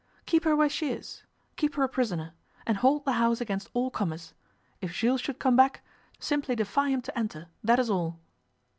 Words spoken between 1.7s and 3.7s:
her a prisoner. And hold the house against